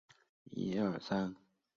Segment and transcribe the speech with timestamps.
[0.03, 0.13] 这起事件
[0.71, 1.35] 也在当时招人话柄。